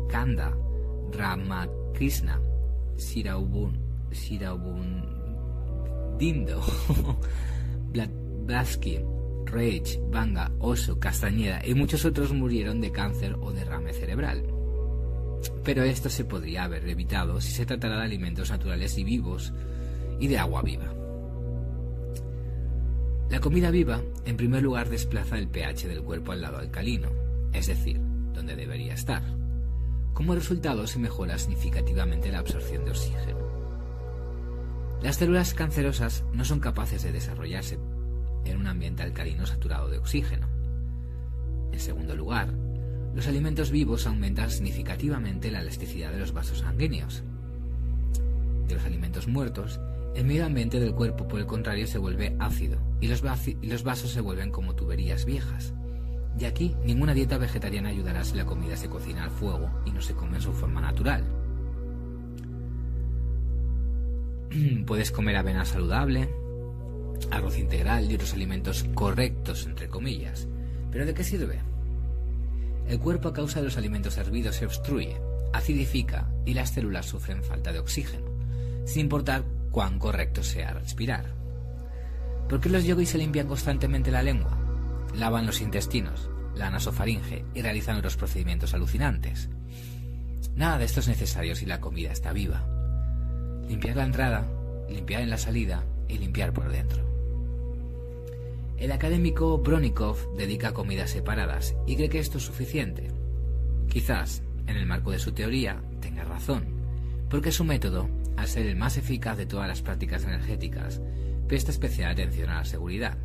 Kanda, 0.09 0.53
Ramakrishna, 1.11 2.39
Siraubun, 2.97 3.79
Siraubun 4.11 5.19
Dindo, 6.17 6.61
Blavatsky, 7.93 8.99
Reich, 9.45 9.99
Banga, 10.11 10.51
Oso, 10.59 10.99
Castañeda 10.99 11.65
y 11.65 11.73
muchos 11.73 12.03
otros 12.05 12.33
murieron 12.33 12.81
de 12.81 12.91
cáncer 12.91 13.35
o 13.39 13.51
derrame 13.51 13.93
cerebral. 13.93 14.43
Pero 15.63 15.83
esto 15.83 16.09
se 16.09 16.25
podría 16.25 16.65
haber 16.65 16.87
evitado 16.89 17.39
si 17.39 17.51
se 17.51 17.65
tratara 17.65 17.97
de 17.97 18.03
alimentos 18.03 18.49
naturales 18.49 18.97
y 18.97 19.03
vivos 19.03 19.53
y 20.19 20.27
de 20.27 20.37
agua 20.37 20.61
viva. 20.61 20.78
La 23.29 23.39
comida 23.39 23.69
viva, 23.69 24.01
en 24.25 24.37
primer 24.37 24.63
lugar, 24.63 24.89
desplaza 24.89 25.37
el 25.37 25.47
pH 25.47 25.87
del 25.87 26.01
cuerpo 26.01 26.31
al 26.31 26.41
lado 26.41 26.57
alcalino, 26.57 27.09
es 27.53 27.67
decir, 27.67 28.01
donde 28.33 28.55
debería 28.55 28.95
estar. 28.95 29.21
Como 30.13 30.33
resultado, 30.33 30.87
se 30.87 30.97
mejora 30.97 31.37
significativamente 31.37 32.31
la 32.31 32.39
absorción 32.39 32.85
de 32.85 32.91
oxígeno. 32.91 33.37
Las 35.03 35.17
células 35.17 35.53
cancerosas 35.53 36.25
no 36.33 36.43
son 36.43 36.59
capaces 36.59 37.03
de 37.03 37.11
desarrollarse 37.11 37.77
en 38.45 38.57
un 38.57 38.65
ambiente 38.65 39.03
alcalino 39.03 39.45
saturado 39.45 39.89
de 39.89 39.99
oxígeno. 39.99 40.47
En 41.71 41.79
segundo 41.79 42.15
lugar, 42.15 42.51
los 43.13 43.27
alimentos 43.27 43.69
vivos 43.69 44.07
aumentan 44.07 44.49
significativamente 44.49 45.51
la 45.51 45.61
elasticidad 45.61 46.11
de 46.11 46.19
los 46.19 46.33
vasos 46.33 46.59
sanguíneos. 46.59 47.23
De 48.67 48.73
los 48.73 48.83
alimentos 48.83 49.27
muertos, 49.27 49.79
el 50.15 50.25
medio 50.25 50.45
ambiente 50.45 50.79
del 50.79 50.93
cuerpo, 50.93 51.27
por 51.27 51.39
el 51.39 51.45
contrario, 51.45 51.87
se 51.87 51.97
vuelve 51.97 52.35
ácido 52.39 52.79
y 52.99 53.07
los, 53.07 53.21
vasos 53.21 54.11
se 54.11 54.21
vuelven 54.21 54.51
como 54.51 54.75
tuberías 54.75 55.25
viejas. 55.25 55.73
Y 56.37 56.45
aquí 56.45 56.75
ninguna 56.83 57.13
dieta 57.13 57.37
vegetariana 57.37 57.89
ayudará 57.89 58.23
si 58.23 58.35
la 58.35 58.45
comida 58.45 58.75
se 58.75 58.89
cocina 58.89 59.23
al 59.23 59.31
fuego 59.31 59.69
y 59.85 59.91
no 59.91 60.01
se 60.01 60.13
come 60.13 60.37
en 60.37 60.41
su 60.41 60.53
forma 60.53 60.81
natural. 60.81 61.23
Puedes 64.85 65.11
comer 65.11 65.35
avena 65.35 65.65
saludable, 65.65 66.29
arroz 67.31 67.57
integral 67.57 68.09
y 68.11 68.15
otros 68.15 68.33
alimentos 68.33 68.85
correctos, 68.93 69.65
entre 69.65 69.89
comillas. 69.89 70.47
¿Pero 70.91 71.05
de 71.05 71.13
qué 71.13 71.23
sirve? 71.23 71.59
El 72.87 72.99
cuerpo 72.99 73.29
a 73.29 73.33
causa 73.33 73.59
de 73.59 73.65
los 73.65 73.77
alimentos 73.77 74.17
hervidos 74.17 74.55
se 74.55 74.65
obstruye, 74.65 75.15
acidifica 75.53 76.31
y 76.45 76.55
las 76.55 76.71
células 76.71 77.05
sufren 77.05 77.43
falta 77.43 77.71
de 77.71 77.79
oxígeno, 77.79 78.25
sin 78.85 79.01
importar 79.01 79.43
cuán 79.71 79.99
correcto 79.99 80.43
sea 80.43 80.73
respirar. 80.73 81.33
¿Por 82.47 82.59
qué 82.59 82.69
los 82.69 82.83
yogis 82.83 83.09
se 83.09 83.17
limpian 83.17 83.47
constantemente 83.47 84.11
la 84.11 84.23
lengua? 84.23 84.57
Lavan 85.15 85.45
los 85.45 85.61
intestinos, 85.61 86.29
la 86.55 86.69
nasofaringe 86.69 87.45
y 87.53 87.61
realizan 87.61 87.97
otros 87.97 88.17
procedimientos 88.17 88.73
alucinantes. 88.73 89.49
Nada 90.55 90.77
de 90.77 90.85
esto 90.85 90.99
es 90.99 91.07
necesario 91.07 91.55
si 91.55 91.65
la 91.65 91.79
comida 91.79 92.11
está 92.11 92.33
viva. 92.33 92.65
Limpiar 93.67 93.97
la 93.97 94.05
entrada, 94.05 94.47
limpiar 94.89 95.21
en 95.21 95.29
la 95.29 95.37
salida 95.37 95.85
y 96.07 96.17
limpiar 96.17 96.53
por 96.53 96.71
dentro. 96.71 97.07
El 98.77 98.91
académico 98.91 99.57
Bronikov 99.57 100.35
dedica 100.37 100.73
comidas 100.73 101.11
separadas 101.11 101.75
y 101.85 101.95
cree 101.95 102.09
que 102.09 102.19
esto 102.19 102.37
es 102.37 102.45
suficiente. 102.45 103.09
Quizás, 103.89 104.41
en 104.67 104.77
el 104.77 104.85
marco 104.85 105.11
de 105.11 105.19
su 105.19 105.33
teoría, 105.33 105.81
tenga 105.99 106.23
razón, 106.23 106.78
porque 107.29 107.51
su 107.51 107.63
método 107.63 108.09
al 108.39 108.47
ser 108.47 108.65
el 108.65 108.77
más 108.77 108.97
eficaz 108.97 109.37
de 109.37 109.45
todas 109.45 109.67
las 109.67 109.81
prácticas 109.81 110.23
energéticas, 110.23 111.01
presta 111.47 111.71
especial 111.71 112.11
atención 112.11 112.49
a 112.49 112.59
la 112.59 112.65
seguridad. 112.65 113.17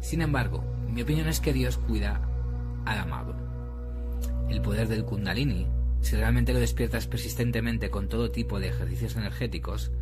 Sin 0.00 0.22
embargo, 0.22 0.64
mi 0.88 1.02
opinión 1.02 1.28
es 1.28 1.40
que 1.40 1.52
Dios 1.52 1.78
cuida 1.78 2.20
al 2.84 2.98
amado. 2.98 3.36
El 4.50 4.60
poder 4.60 4.88
del 4.88 5.04
kundalini, 5.04 5.68
si 6.00 6.16
realmente 6.16 6.52
lo 6.52 6.58
despiertas 6.58 7.06
persistentemente 7.06 7.90
con 7.90 8.08
todo 8.08 8.30
tipo 8.30 8.58
de 8.58 8.68
ejercicios 8.68 9.16
energéticos, 9.16 9.92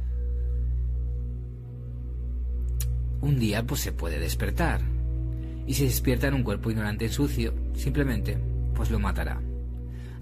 un 3.21 3.39
día 3.39 3.65
pues 3.65 3.83
se 3.83 3.93
puede 3.93 4.19
despertar. 4.19 4.81
Y 5.67 5.75
si 5.75 5.85
despierta 5.85 6.27
en 6.27 6.35
un 6.35 6.43
cuerpo 6.43 6.71
ignorante 6.71 7.05
y 7.05 7.09
sucio, 7.11 7.55
simplemente 7.75 8.39
pues 8.75 8.91
lo 8.91 8.99
matará. 8.99 9.41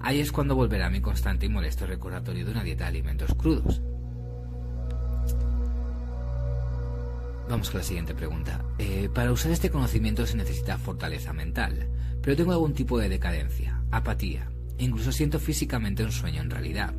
Ahí 0.02 0.20
es 0.20 0.32
cuando 0.32 0.56
volverá 0.56 0.88
mi 0.88 1.02
constante 1.02 1.44
y 1.46 1.50
molesto 1.50 1.86
recordatorio 1.86 2.46
de 2.46 2.50
una 2.52 2.64
dieta 2.64 2.84
de 2.84 2.88
alimentos 2.88 3.34
crudos. 3.34 3.82
Vamos 7.50 7.68
con 7.70 7.80
la 7.80 7.84
siguiente 7.84 8.14
pregunta. 8.14 8.64
Eh, 8.78 9.10
para 9.12 9.30
usar 9.30 9.52
este 9.52 9.70
conocimiento 9.70 10.26
se 10.26 10.36
necesita 10.36 10.78
fortaleza 10.78 11.34
mental, 11.34 11.88
pero 12.22 12.34
tengo 12.34 12.52
algún 12.52 12.72
tipo 12.72 12.98
de 12.98 13.10
decadencia, 13.10 13.82
apatía, 13.90 14.50
e 14.78 14.84
incluso 14.84 15.12
siento 15.12 15.38
físicamente 15.38 16.02
un 16.02 16.12
sueño 16.12 16.40
en 16.40 16.50
realidad. 16.50 16.94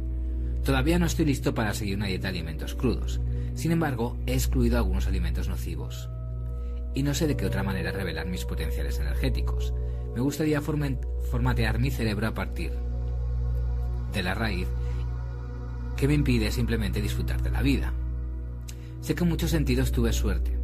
Todavía 0.64 1.00
no 1.00 1.08
estoy 1.08 1.26
listo 1.26 1.56
para 1.56 1.74
seguir 1.74 1.96
una 1.96 2.06
dieta 2.06 2.28
de 2.28 2.38
alimentos 2.38 2.76
crudos. 2.76 3.20
Sin 3.56 3.72
embargo, 3.72 4.18
he 4.28 4.34
excluido 4.34 4.78
algunos 4.78 5.08
alimentos 5.08 5.48
nocivos. 5.48 6.08
Y 6.94 7.02
no 7.02 7.16
sé 7.16 7.26
de 7.26 7.36
qué 7.36 7.48
otra 7.48 7.64
manera 7.64 7.92
revelar 7.92 8.28
mis 8.28 8.46
potenciales 8.46 9.00
energéticos. 9.00 9.74
Me 10.14 10.22
gustaría 10.22 10.62
formatear 10.62 11.80
mi 11.80 11.90
cerebro 11.90 12.28
a 12.28 12.34
partir 12.34 12.91
de 14.12 14.24
la 14.24 14.34
raíz 14.34 14.68
que 15.98 16.08
me 16.08 16.14
impide 16.14 16.52
simplemente 16.52 17.02
disfrutar 17.02 17.42
de 17.42 17.52
la 17.52 17.62
vida. 17.62 17.94
Sé 19.02 19.16
que 19.16 19.24
en 19.24 19.30
muchos 19.30 19.52
sentidos 19.52 19.92
tuve 19.92 20.14
suerte, 20.14 20.58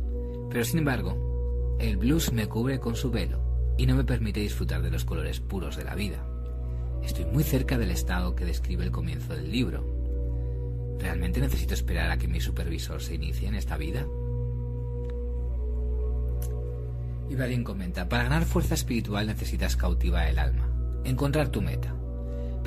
pero 0.50 0.64
sin 0.64 0.80
embargo, 0.80 1.78
el 1.80 1.98
blues 1.98 2.32
me 2.34 2.48
cubre 2.48 2.80
con 2.80 2.96
su 2.96 3.12
velo 3.12 3.40
y 3.78 3.86
no 3.86 3.96
me 3.96 4.04
permite 4.04 4.40
disfrutar 4.40 4.82
de 4.82 4.92
los 4.92 5.06
colores 5.06 5.40
puros 5.40 5.76
de 5.78 5.84
la 5.84 5.96
vida. 5.96 6.26
Estoy 7.04 7.26
muy 7.26 7.44
cerca 7.44 7.78
del 7.78 7.92
estado 7.92 8.36
que 8.36 8.46
describe 8.46 8.84
el 8.84 8.92
comienzo 8.92 9.34
del 9.36 9.52
libro. 9.52 9.86
¿Realmente 11.00 11.40
necesito 11.40 11.74
esperar 11.74 12.10
a 12.10 12.18
que 12.18 12.28
mi 12.28 12.42
supervisor 12.42 13.02
se 13.02 13.16
inicie 13.16 13.48
en 13.48 13.56
esta 13.56 13.78
vida? 13.78 14.06
Y 17.30 17.64
comenta, 17.64 18.08
para 18.08 18.24
ganar 18.24 18.46
fuerza 18.46 18.74
espiritual 18.74 19.28
necesitas 19.28 19.76
cautivar 19.76 20.28
el 20.28 20.40
alma, 20.40 20.68
encontrar 21.04 21.50
tu 21.50 21.62
meta. 21.62 21.94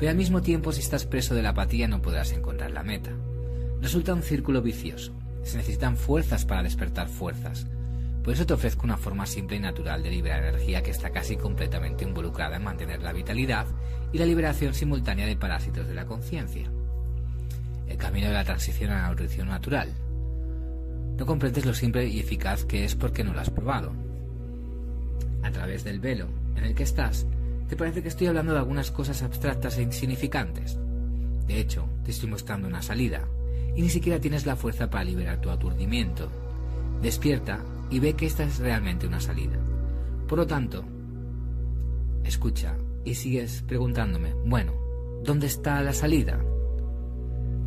Pero 0.01 0.09
al 0.09 0.17
mismo 0.17 0.41
tiempo, 0.41 0.71
si 0.71 0.79
estás 0.79 1.05
preso 1.05 1.35
de 1.35 1.43
la 1.43 1.49
apatía, 1.49 1.87
no 1.87 2.01
podrás 2.01 2.31
encontrar 2.31 2.71
la 2.71 2.81
meta. 2.81 3.11
Resulta 3.83 4.15
un 4.15 4.23
círculo 4.23 4.63
vicioso. 4.63 5.13
Se 5.43 5.57
necesitan 5.57 5.95
fuerzas 5.95 6.43
para 6.43 6.63
despertar 6.63 7.07
fuerzas. 7.07 7.67
Por 8.23 8.33
eso 8.33 8.47
te 8.47 8.55
ofrezco 8.55 8.83
una 8.83 8.97
forma 8.97 9.27
simple 9.27 9.57
y 9.57 9.59
natural 9.59 10.01
de 10.01 10.09
liberar 10.09 10.43
energía 10.43 10.81
que 10.81 10.89
está 10.89 11.11
casi 11.11 11.37
completamente 11.37 12.03
involucrada 12.03 12.55
en 12.55 12.63
mantener 12.63 13.03
la 13.03 13.13
vitalidad 13.13 13.67
y 14.11 14.17
la 14.17 14.25
liberación 14.25 14.73
simultánea 14.73 15.27
de 15.27 15.35
parásitos 15.35 15.87
de 15.87 15.93
la 15.93 16.07
conciencia. 16.07 16.67
El 17.87 17.97
camino 17.97 18.25
de 18.25 18.33
la 18.33 18.43
transición 18.43 18.89
a 18.89 19.03
la 19.03 19.09
nutrición 19.09 19.49
natural. 19.49 19.93
No 21.15 21.27
comprendes 21.27 21.63
lo 21.63 21.75
simple 21.75 22.07
y 22.07 22.21
eficaz 22.21 22.65
que 22.65 22.85
es 22.85 22.95
porque 22.95 23.23
no 23.23 23.33
lo 23.33 23.39
has 23.39 23.51
probado. 23.51 23.93
A 25.43 25.51
través 25.51 25.83
del 25.83 25.99
velo 25.99 26.25
en 26.55 26.63
el 26.63 26.73
que 26.73 26.81
estás, 26.81 27.27
te 27.71 27.77
parece 27.77 28.01
que 28.01 28.09
estoy 28.09 28.27
hablando 28.27 28.51
de 28.51 28.59
algunas 28.59 28.91
cosas 28.91 29.23
abstractas 29.23 29.77
e 29.77 29.81
insignificantes. 29.81 30.77
De 31.47 31.57
hecho, 31.57 31.87
te 32.03 32.11
estoy 32.11 32.29
mostrando 32.29 32.67
una 32.67 32.81
salida 32.81 33.25
y 33.73 33.81
ni 33.81 33.87
siquiera 33.87 34.19
tienes 34.19 34.45
la 34.45 34.57
fuerza 34.57 34.89
para 34.89 35.05
liberar 35.05 35.39
tu 35.39 35.49
aturdimiento. 35.49 36.29
Despierta 37.01 37.63
y 37.89 37.99
ve 37.99 38.11
que 38.11 38.25
esta 38.25 38.43
es 38.43 38.59
realmente 38.59 39.07
una 39.07 39.21
salida. 39.21 39.57
Por 40.27 40.39
lo 40.39 40.47
tanto, 40.47 40.83
escucha 42.25 42.75
y 43.05 43.15
sigues 43.15 43.63
preguntándome, 43.65 44.33
bueno, 44.45 44.73
¿dónde 45.23 45.47
está 45.47 45.81
la 45.81 45.93
salida? 45.93 46.41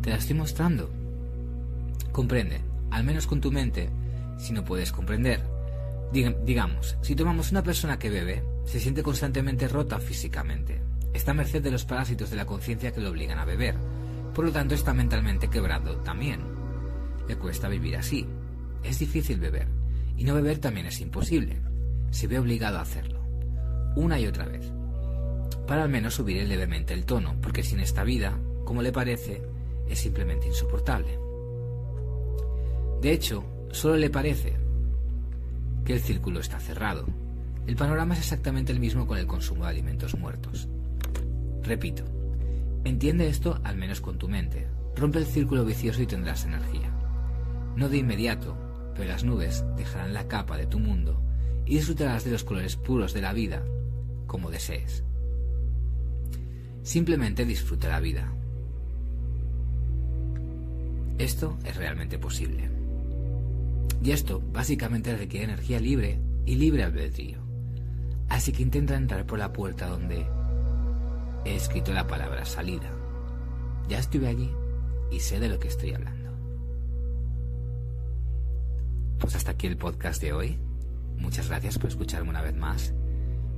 Te 0.03 0.11
la 0.11 0.17
estoy 0.17 0.35
mostrando. 0.35 0.87
Comprende, 2.11 2.61
al 2.91 3.05
menos 3.05 3.25
con 3.25 3.41
tu 3.41 3.51
mente, 3.51 3.89
si 4.37 4.53
no 4.53 4.63
puedes 4.63 4.91
comprender. 4.91 5.54
Digamos, 6.23 6.97
si 7.01 7.15
tomamos 7.15 7.51
una 7.51 7.63
persona 7.63 7.99
que 7.99 8.09
bebe, 8.09 8.43
se 8.65 8.79
siente 8.79 9.03
constantemente 9.03 9.67
rota 9.67 9.99
físicamente. 9.99 10.81
Está 11.13 11.31
a 11.31 11.33
merced 11.33 11.61
de 11.61 11.71
los 11.71 11.85
parásitos 11.85 12.29
de 12.29 12.37
la 12.37 12.45
conciencia 12.45 12.91
que 12.91 13.01
lo 13.01 13.09
obligan 13.09 13.37
a 13.37 13.45
beber. 13.45 13.75
Por 14.33 14.45
lo 14.45 14.51
tanto, 14.51 14.75
está 14.75 14.93
mentalmente 14.93 15.49
quebrado 15.49 15.97
también. 15.97 16.41
Le 17.27 17.35
cuesta 17.37 17.67
vivir 17.67 17.97
así. 17.97 18.25
Es 18.83 18.99
difícil 18.99 19.39
beber. 19.39 19.67
Y 20.17 20.23
no 20.23 20.35
beber 20.35 20.59
también 20.59 20.85
es 20.85 21.01
imposible. 21.01 21.61
Se 22.11 22.27
ve 22.27 22.39
obligado 22.39 22.77
a 22.77 22.81
hacerlo. 22.81 23.21
Una 23.95 24.19
y 24.19 24.27
otra 24.27 24.45
vez. 24.45 24.71
Para 25.67 25.83
al 25.83 25.89
menos 25.89 26.15
subir 26.15 26.45
levemente 26.47 26.93
el 26.93 27.05
tono, 27.05 27.35
porque 27.41 27.63
sin 27.63 27.79
esta 27.79 28.03
vida, 28.03 28.37
como 28.63 28.81
le 28.81 28.91
parece, 28.91 29.41
es 29.89 29.99
simplemente 29.99 30.47
insoportable. 30.47 31.19
De 33.01 33.11
hecho, 33.11 33.43
solo 33.71 33.97
le 33.97 34.09
parece 34.09 34.64
que 35.85 35.93
el 35.93 36.01
círculo 36.01 36.39
está 36.39 36.59
cerrado. 36.59 37.05
El 37.67 37.75
panorama 37.75 38.15
es 38.15 38.21
exactamente 38.21 38.71
el 38.71 38.79
mismo 38.79 39.07
con 39.07 39.17
el 39.17 39.27
consumo 39.27 39.63
de 39.63 39.69
alimentos 39.69 40.17
muertos. 40.17 40.67
Repito, 41.63 42.03
entiende 42.83 43.27
esto 43.27 43.59
al 43.63 43.77
menos 43.77 44.01
con 44.01 44.17
tu 44.17 44.27
mente. 44.27 44.67
Rompe 44.95 45.19
el 45.19 45.25
círculo 45.25 45.63
vicioso 45.63 46.01
y 46.01 46.07
tendrás 46.07 46.45
energía. 46.45 46.91
No 47.75 47.87
de 47.89 47.97
inmediato, 47.97 48.57
pero 48.95 49.09
las 49.09 49.23
nubes 49.23 49.63
dejarán 49.77 50.13
la 50.13 50.27
capa 50.27 50.57
de 50.57 50.67
tu 50.67 50.79
mundo 50.79 51.21
y 51.65 51.75
disfrutarás 51.75 52.23
de 52.23 52.31
los 52.31 52.43
colores 52.43 52.75
puros 52.75 53.13
de 53.13 53.21
la 53.21 53.33
vida 53.33 53.63
como 54.27 54.49
desees. 54.49 55.03
Simplemente 56.83 57.45
disfruta 57.45 57.89
la 57.89 57.99
vida. 57.99 58.31
Esto 61.17 61.57
es 61.63 61.75
realmente 61.75 62.19
posible. 62.19 62.84
Y 64.05 64.11
esto 64.11 64.39
básicamente 64.53 65.17
requiere 65.17 65.45
energía 65.45 65.79
libre 65.79 66.19
y 66.45 66.57
libre 66.57 66.83
albedrío. 66.83 67.39
Así 68.29 68.51
que 68.51 68.61
intenta 68.61 68.95
entrar 68.95 69.25
por 69.25 69.39
la 69.39 69.51
puerta 69.51 69.87
donde 69.87 70.27
he 71.43 71.55
escrito 71.55 71.91
la 71.91 72.05
palabra 72.05 72.45
salida. 72.45 72.87
Ya 73.89 73.97
estuve 73.97 74.27
allí 74.27 74.51
y 75.11 75.21
sé 75.21 75.39
de 75.39 75.49
lo 75.49 75.57
que 75.57 75.69
estoy 75.69 75.95
hablando. 75.95 76.29
Pues 79.17 79.33
hasta 79.35 79.51
aquí 79.51 79.65
el 79.65 79.77
podcast 79.77 80.21
de 80.21 80.33
hoy. 80.33 80.59
Muchas 81.17 81.49
gracias 81.49 81.79
por 81.79 81.89
escucharme 81.89 82.29
una 82.29 82.43
vez 82.43 82.55
más. 82.55 82.93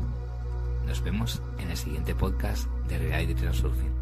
Nos 0.86 1.02
vemos 1.02 1.42
en 1.58 1.70
el 1.70 1.76
siguiente 1.76 2.14
podcast 2.14 2.68
de 2.88 2.98
Reality 2.98 3.34
Transurfing. 3.34 3.94